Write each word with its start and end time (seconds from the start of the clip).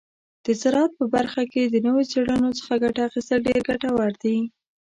د 0.45 0.47
زراعت 0.61 0.91
په 0.99 1.05
برخه 1.15 1.43
کې 1.51 1.61
د 1.67 1.75
نوو 1.85 2.01
څیړنو 2.11 2.49
څخه 2.59 2.73
ګټه 2.83 3.01
اخیستل 3.09 3.39
ډیر 3.47 3.59
ګټور 3.69 4.11
دي. 4.23 4.37